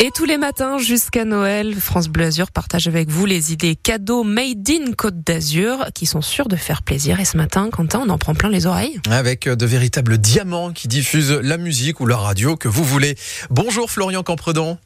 [0.00, 4.24] Et tous les matins jusqu'à Noël, France Bleu Azur partage avec vous les idées cadeaux
[4.24, 7.20] made in Côte d'Azur qui sont sûrs de faire plaisir.
[7.20, 9.00] Et ce matin, Quentin, on en prend plein les oreilles.
[9.08, 13.14] Avec de véritables diamants qui diffusent la musique ou la radio que vous voulez.
[13.50, 14.78] Bonjour Florian Campredon.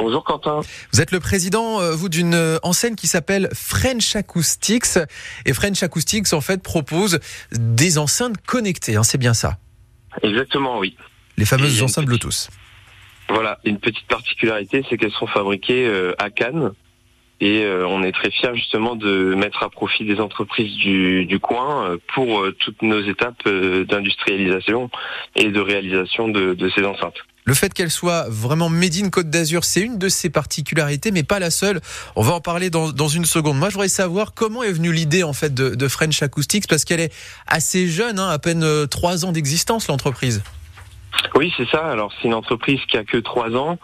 [0.00, 0.60] Bonjour Quentin.
[0.92, 5.00] Vous êtes le président, euh, vous, d'une enseigne qui s'appelle French Acoustics.
[5.44, 7.18] Et French Acoustics, en fait, propose
[7.50, 8.94] des enceintes connectées.
[8.94, 9.58] Hein, c'est bien ça?
[10.22, 10.96] Exactement, oui.
[11.36, 12.48] Les fameuses enceintes Bluetooth.
[13.30, 16.72] Voilà, une petite particularité, c'est qu'elles sont fabriquées euh, à Cannes.
[17.42, 21.84] Et euh, on est très fiers justement de mettre à profit des entreprises du, coin
[21.86, 24.90] euh, pour toutes nos étapes d'industrialisation
[25.36, 27.14] et de réalisation de, ces enceintes.
[27.44, 31.22] Le fait qu'elle soit vraiment made in Côte d'Azur, c'est une de ses particularités, mais
[31.22, 31.80] pas la seule.
[32.16, 33.56] On va en parler dans, une seconde.
[33.56, 37.00] Moi, je voudrais savoir comment est venue l'idée en fait de, French Acoustics, parce qu'elle
[37.00, 37.12] est
[37.46, 40.42] assez jeune, hein, à peine trois ans d'existence, l'entreprise.
[41.34, 41.86] Oui, c'est ça.
[41.86, 43.78] Alors c'est une entreprise qui a que trois ans,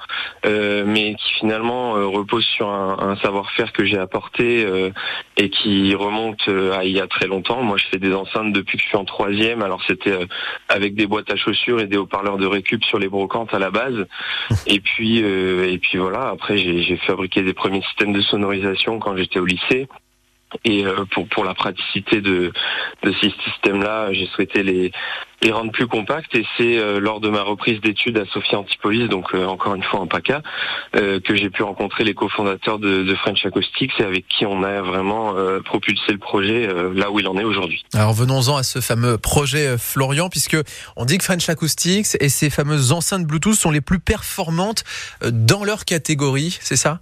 [0.44, 4.90] euh, mais qui finalement euh, repose sur un, un savoir-faire que j'ai apporté euh,
[5.36, 7.62] et qui remonte à il y a très longtemps.
[7.62, 9.62] Moi, je fais des enceintes depuis que je suis en troisième.
[9.62, 10.26] Alors c'était euh,
[10.68, 13.70] avec des boîtes à chaussures et des haut-parleurs de récup sur les brocantes à la
[13.70, 14.06] base.
[14.66, 16.28] Et puis euh, et puis voilà.
[16.28, 19.88] Après, j'ai j'ai fabriqué des premiers systèmes de sonorisation quand j'étais au lycée.
[20.64, 22.52] Et euh, pour pour la praticité de
[23.02, 24.92] de ces systèmes-là, j'ai souhaité les
[25.42, 26.34] les rendre plus compacts.
[26.34, 29.82] Et c'est euh, lors de ma reprise d'études à Sophia Antipolis, donc euh, encore une
[29.82, 30.42] fois en PACA,
[30.92, 34.80] que j'ai pu rencontrer les cofondateurs de, de French Acoustics et avec qui on a
[34.82, 37.84] vraiment propulsé le projet là où il en est aujourd'hui.
[37.92, 40.56] Alors venons-en à ce fameux projet Florian, puisque
[40.96, 44.84] on dit que French Acoustics et ces fameuses enceintes Bluetooth sont les plus performantes
[45.22, 47.00] dans leur catégorie, c'est ça?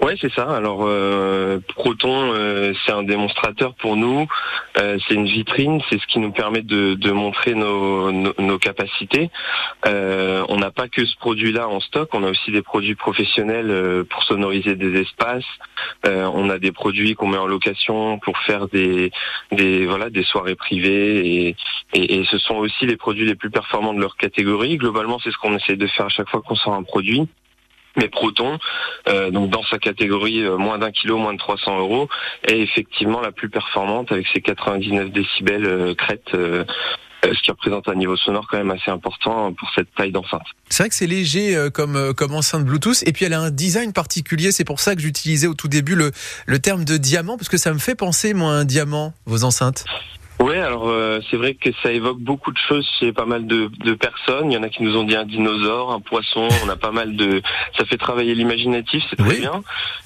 [0.00, 0.50] Ouais, c'est ça.
[0.50, 4.26] Alors euh, Proton, euh, c'est un démonstrateur pour nous.
[4.78, 5.80] Euh, c'est une vitrine.
[5.88, 9.30] C'est ce qui nous permet de, montrer nos, capacités.
[9.84, 12.10] On n'a pas que ce produit-là en stock.
[12.12, 15.44] On a aussi des produits professionnels pour sonoriser des espaces.
[16.04, 19.10] On a des produits qu'on met en location pour faire des,
[19.86, 21.26] voilà des soirées privées.
[21.26, 21.56] Et,
[21.94, 24.76] et, et ce sont aussi les produits les plus performants de leur catégorie.
[24.76, 27.28] Globalement, c'est ce qu'on essaie de faire à chaque fois qu'on sort un produit.
[27.96, 28.58] Mais Proton,
[29.08, 32.08] euh, donc dans sa catégorie euh, moins d'un kilo, moins de 300 euros,
[32.44, 36.64] est effectivement la plus performante avec ses 99 décibels euh, crête, euh,
[37.24, 40.42] euh, ce qui représente un niveau sonore quand même assez important pour cette taille d'enceinte.
[40.70, 43.92] C'est vrai que c'est léger comme, comme enceinte Bluetooth, et puis elle a un design
[43.92, 46.10] particulier, c'est pour ça que j'utilisais au tout début le,
[46.46, 49.44] le terme de diamant, parce que ça me fait penser, moi, à un diamant, vos
[49.44, 49.84] enceintes.
[50.40, 53.70] Ouais, alors euh, c'est vrai que ça évoque beaucoup de choses chez pas mal de,
[53.84, 54.50] de personnes.
[54.50, 56.48] Il y en a qui nous ont dit un dinosaure, un poisson.
[56.64, 57.40] On a pas mal de.
[57.78, 59.40] Ça fait travailler l'imaginatif, c'est très Oui.
[59.40, 59.62] bien.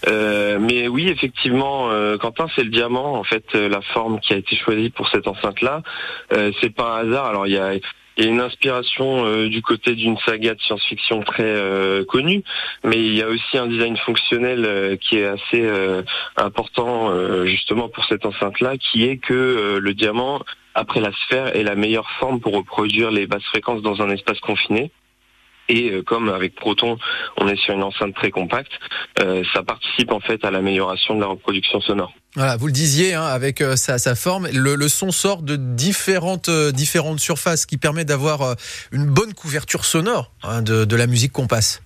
[0.08, 3.14] Euh, mais oui, effectivement, euh, Quentin, c'est le diamant.
[3.14, 5.82] En fait, euh, la forme qui a été choisie pour cette enceinte-là,
[6.34, 7.26] euh, c'est pas un hasard.
[7.26, 7.72] Alors il y a.
[8.16, 12.42] Il y a une inspiration euh, du côté d'une saga de science-fiction très euh, connue,
[12.82, 15.66] mais il y a aussi un design fonctionnel euh, qui est assez
[16.36, 17.12] important
[17.44, 20.40] justement pour cette enceinte-là, qui est que le diamant,
[20.74, 24.40] après la sphère, est la meilleure forme pour reproduire les basses fréquences dans un espace
[24.40, 24.90] confiné.
[25.68, 26.98] Et euh, comme avec Proton,
[27.38, 28.72] on est sur une enceinte très compacte,
[29.20, 32.12] euh, ça participe en fait à l'amélioration de la reproduction sonore.
[32.34, 35.56] Voilà, vous le disiez, hein, avec euh, sa, sa forme, le, le son sort de
[35.56, 38.56] différentes, différentes surfaces, ce qui permet d'avoir
[38.92, 41.82] une bonne couverture sonore hein, de, de la musique qu'on passe.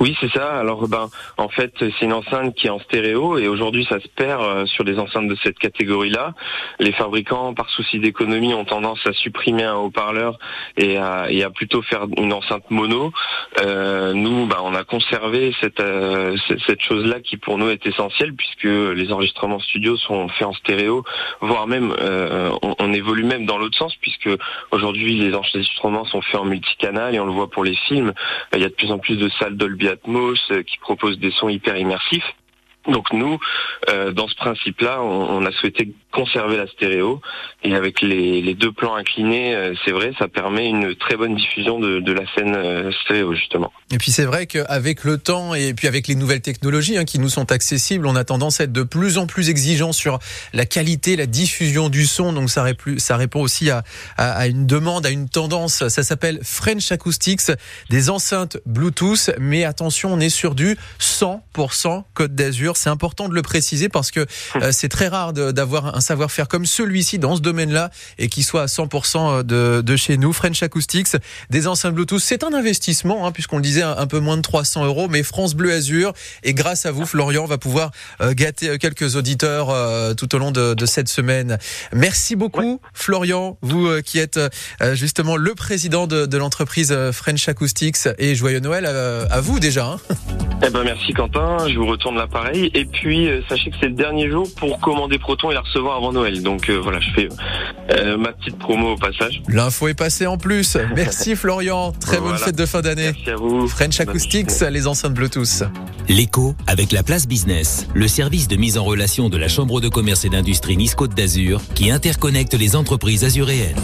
[0.00, 0.58] Oui, c'est ça.
[0.58, 4.08] Alors, ben, en fait, c'est une enceinte qui est en stéréo et aujourd'hui, ça se
[4.08, 6.34] perd euh, sur les enceintes de cette catégorie-là.
[6.80, 10.38] Les fabricants, par souci d'économie, ont tendance à supprimer un haut-parleur
[10.76, 13.12] et à, plutôt faire une enceinte mono.
[13.62, 16.36] Euh, nous, ben, on a conservé cette, euh,
[16.66, 21.02] cette- chose-là qui pour nous est essentielle puisque les enregistrements studio sont faits en stéréo,
[21.40, 21.94] voire même
[22.62, 24.28] on, on évolue même dans l'autre sens puisque
[24.70, 28.12] aujourd'hui les enregistrements sont faits en multicanal et on le voit pour les films.
[28.54, 29.88] Il y a de plus en plus de salles Dolby
[30.50, 32.34] euh, qui proposent des sons hyper immersifs.
[32.88, 33.38] Donc nous,
[33.90, 37.20] euh, dans ce principe-là, on, on a souhaité conserver la stéréo
[37.64, 41.34] et avec les, les deux plans inclinés, euh, c'est vrai, ça permet une très bonne
[41.34, 43.72] diffusion de, de la scène euh, stéréo justement.
[43.90, 47.18] Et puis c'est vrai qu'avec le temps et puis avec les nouvelles technologies hein, qui
[47.18, 50.18] nous sont accessibles, on a tendance à être de plus en plus exigeant sur
[50.52, 52.32] la qualité, la diffusion du son.
[52.32, 52.64] Donc ça,
[52.98, 53.82] ça répond aussi à,
[54.16, 55.88] à- à une demande, à une tendance.
[55.88, 57.40] Ça s'appelle French Acoustics,
[57.90, 59.30] des enceintes Bluetooth.
[59.38, 62.73] Mais attention, on est sur du 100% Côte d'Azur.
[62.76, 64.26] C'est important de le préciser parce que
[64.56, 68.62] euh, c'est très rare d'avoir un savoir-faire comme celui-ci dans ce domaine-là et qui soit
[68.62, 70.32] à 100% de, de chez nous.
[70.32, 71.16] French Acoustics,
[71.50, 74.84] des enceintes Bluetooth, c'est un investissement, hein, puisqu'on le disait, un, peu moins de 300
[74.84, 76.12] euros, mais France Bleu Azur.
[76.42, 77.90] Et grâce à vous, Florian, va pouvoir
[78.20, 81.58] euh, gâter euh, quelques auditeurs euh, tout au long de, de, cette semaine.
[81.92, 84.38] Merci beaucoup, Florian, vous qui êtes
[84.92, 88.08] justement le président de, de l'entreprise French Acoustics.
[88.18, 89.86] Et joyeux Noël à, à vous déjà.
[89.86, 89.98] Hein.
[90.62, 92.70] Eh ben merci Quentin, je vous retourne l'appareil.
[92.74, 96.12] Et puis sachez que c'est le dernier jour pour commander Proton et la recevoir avant
[96.12, 96.42] Noël.
[96.42, 97.28] Donc voilà, je fais
[97.90, 99.42] euh, ma petite promo au passage.
[99.48, 100.76] L'info est passée en plus.
[100.96, 101.92] Merci Florian.
[101.92, 103.12] Très bonne fête de fin d'année.
[103.12, 103.68] Merci à vous.
[103.68, 105.64] French Acoustics, les enceintes Bluetooth.
[106.08, 109.88] L'écho avec la place business, le service de mise en relation de la Chambre de
[109.88, 113.74] commerce et d'industrie Nice Côte d'Azur qui interconnecte les entreprises azuréennes.